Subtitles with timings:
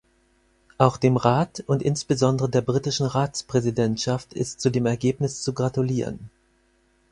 [0.79, 6.31] Auch dem Rat und insbesondere der britischen Ratspräsidentschaft ist zu dem Ergebnis zu gratulieren.